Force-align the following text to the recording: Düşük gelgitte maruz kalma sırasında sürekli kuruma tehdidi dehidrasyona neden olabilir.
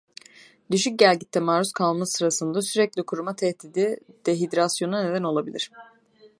Düşük 0.71 0.99
gelgitte 0.99 1.39
maruz 1.39 1.73
kalma 1.73 2.05
sırasında 2.05 2.61
sürekli 2.61 3.03
kuruma 3.03 3.35
tehdidi 3.35 3.99
dehidrasyona 4.25 5.03
neden 5.09 5.23
olabilir. 5.23 5.71